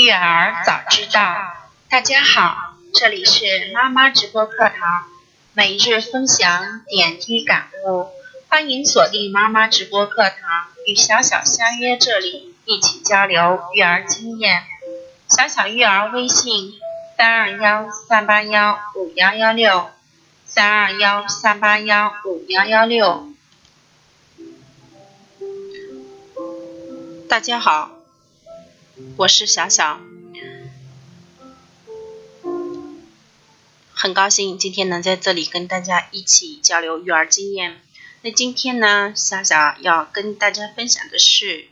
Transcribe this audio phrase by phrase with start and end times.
[0.00, 1.36] 育儿早知道，
[1.90, 2.56] 大家好，
[2.94, 5.04] 这里是妈妈直播课堂，
[5.52, 8.08] 每日分享点滴感悟，
[8.48, 10.38] 欢迎锁定妈妈直播课堂，
[10.86, 14.62] 与小小相约这里，一起交流育儿经验。
[15.28, 16.72] 小小育儿微信：
[17.18, 19.90] 三二幺三八幺五幺幺六，
[20.46, 23.28] 三二幺三八幺五幺幺六。
[27.28, 27.99] 大家好。
[29.16, 30.00] 我是小小，
[33.92, 37.80] 很高兴今天能在这里跟大家一起交流育儿经验。
[38.22, 41.66] 那今天呢，小小要跟大家分享的是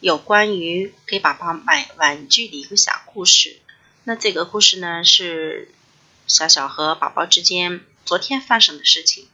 [0.00, 3.58] 有关于给宝宝买玩具的一个小故事。
[4.04, 5.72] 那这个故事呢，是
[6.26, 9.28] 小小和宝宝之间昨天发生的事情。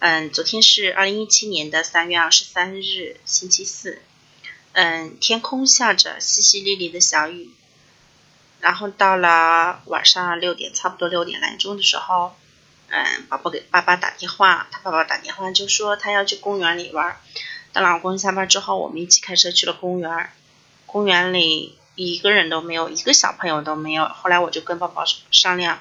[0.00, 4.02] 嗯，昨天是二零一七年的三月二十三日，星期四。
[4.80, 7.50] 嗯，天空下着淅淅沥沥的小雨，
[8.60, 12.36] 然后到了晚上六点，差不多六点来钟的时候，
[12.86, 17.16] 嗯，宝宝给爸爸打电话，他爸爸打电话就说他要去公园里玩。
[17.72, 20.30] 等老公下班之后，我们一起开车去了公园。
[20.86, 24.04] 公园里一个人都没有，一个小朋友都没有。
[24.04, 25.80] 后来我就跟宝宝商量，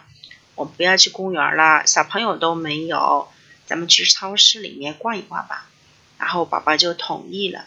[0.55, 3.30] 我不要去公园了，小朋友都没有，
[3.67, 5.67] 咱们去超市里面逛一逛吧。
[6.17, 7.66] 然后宝宝就同意了。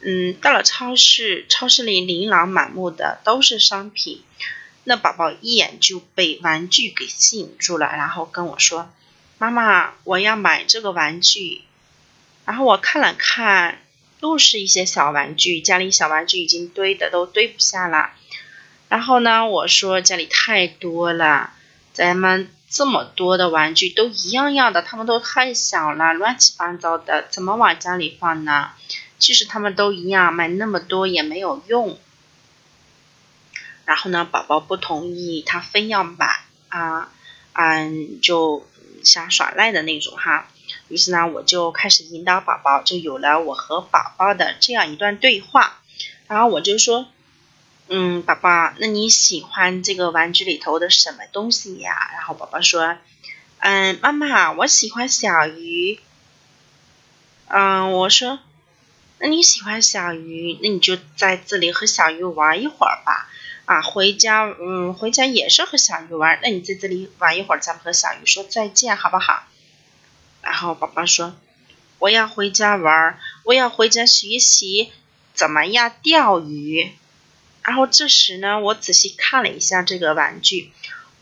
[0.00, 4.22] 嗯，到了超市，超市里琳琅满目的都是商品，
[4.84, 8.90] 那宝宝一眼就被玩具给吸引住了，然后跟我说
[9.38, 11.62] ：“妈妈，我要买这个玩具。”
[12.44, 13.80] 然后我看了看，
[14.20, 18.10] 又是一些小玩具，家里小玩具已经堆的都堆不下了。
[18.88, 21.54] 然后呢，我说家里太多了，
[21.92, 28.70] 咱们这么多的玩具都一样样的，他们都太小了，乱七八糟的，怎么往家里放呢？
[29.18, 31.98] 其实他们都一样，买那么多也没有用。
[33.84, 37.10] 然后呢，宝宝不同意，他非要买啊，
[37.52, 38.66] 嗯，就
[39.04, 40.48] 想耍赖的那种哈。
[40.88, 45.80] 于是呢，我就开始引导宝宝，就有了我和宝宝的这样一段对话。
[46.26, 47.06] 然后我就说，
[47.88, 52.10] 嗯，宝宝，那你喜欢这个玩具里头的什么东西呀？
[52.12, 52.96] 然后宝宝说，
[53.58, 56.00] 嗯，妈妈，我喜欢小鱼。
[57.46, 58.40] 嗯，我说。
[59.18, 63.28] 那你喜欢小鱼，那你就在这里和小鱼玩一会儿吧。
[63.64, 66.38] 啊，回家，嗯，回家也是和小鱼玩。
[66.40, 69.42] 那你在这里玩一会儿，咱们和小鱼说再见，好不好？
[70.40, 71.34] 然后宝宝说
[71.98, 74.92] ：“我要回家玩，我要回家学习
[75.34, 76.92] 怎么样钓鱼。”
[77.64, 80.70] 然后这时呢，我仔细看了一下这个玩具，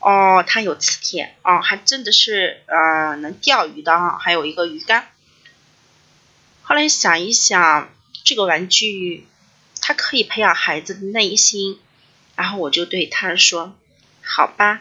[0.01, 5.07] 哦，它有磁铁，哦，还真的是呃能钓鱼的哈，还有一个鱼竿。
[6.67, 7.91] 后来想一想，
[8.25, 9.27] 这个玩具
[9.83, 11.79] 它可以培养孩子的耐心，
[12.37, 13.75] 然后我就对他说
[14.25, 14.81] ：“好吧，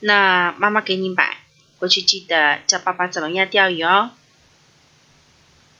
[0.00, 1.38] 那妈妈给你买，
[1.78, 4.10] 回去记得教爸爸怎么样钓鱼哦。”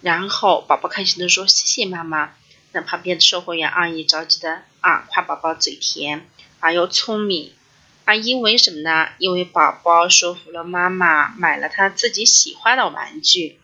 [0.03, 2.35] 然后宝宝开心的说：“谢谢妈妈。”
[2.71, 6.29] 那旁边的售货员阿姨着急的啊，夸宝宝嘴甜
[6.61, 7.53] 啊又聪明
[8.05, 9.09] 啊，因为什么呢？
[9.19, 13.59] 因为宝宝说服了妈妈买了他自己喜欢的玩具。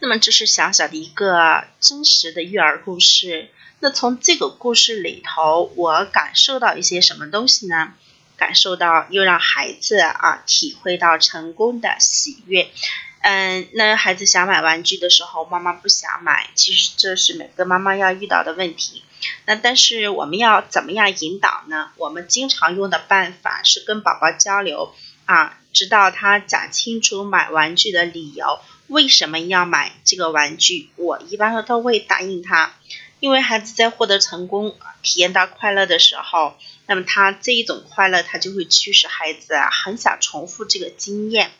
[0.00, 3.50] 那么这是小小的一个真实的育儿故事。
[3.80, 7.92] 那从这个故事里头，我感受到一些什么东西呢？
[8.36, 12.68] 感受到又让孩子啊体会到成功的喜悦。
[13.22, 19.02] 嗯，那孩子想买玩具的时候，妈妈不想买，其实这是每个妈妈要遇到的问题。
[19.46, 21.92] 那但是我们要怎么样引导呢？
[21.96, 24.92] 我们经常用的办法是跟宝宝交流
[25.26, 28.58] 啊，直到他讲清楚买玩具的理由。
[28.88, 30.90] 为什么要买这个玩具？
[30.96, 32.74] 我一般都会答应他，
[33.20, 36.56] 因为孩子在获得成功、体验到快乐的时候，
[36.86, 41.50] 那么他这一种快乐，他就会驱使孩子，很想重复这个经验。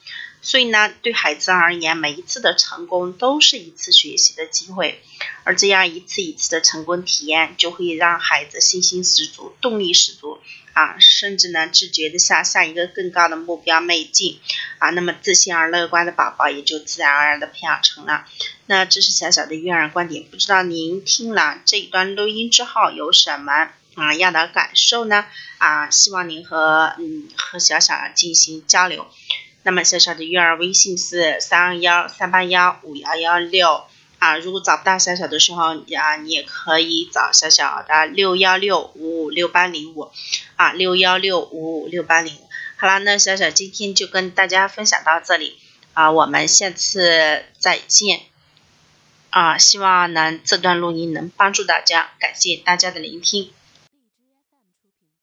[0.45, 5.03] 所以呢，对孩子而言，每一次的成功都是一次学习的机会，
[5.43, 10.39] 而这样一次一次的成功体验，就会让孩子信心十足、动力十足
[10.75, 14.39] 啊，甚至呢，自觉的向下一个更高的目标迈进
[14.79, 14.91] 啊。
[14.91, 18.27] 那么自信而乐观的宝宝，也就自然而然的培养成了。
[18.67, 25.25] 那这是小小的育儿观点，不知道您听了这一段录音之后有什么啊样的感受呢？
[25.57, 29.07] 啊，希望您和嗯和小小进行交流。
[29.65, 33.85] 那么小小的育儿微信是三二幺三八幺五幺幺六
[34.19, 40.11] 啊，如果找不到小小的时候啊，你也可以找小小的六幺六五五六八零五
[40.57, 42.49] 啊，六幺六五五六八零五。
[42.77, 45.59] 好了，那小小今天就跟大家分享到这里
[45.95, 48.21] 啊，我们下次再见
[49.31, 53.51] 啊，希望能这段录音能帮助大家，感谢大家的聆听。